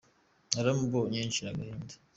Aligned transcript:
Naramubonye 0.53 1.19
nshira 1.27 1.49
agahinda 1.51 1.93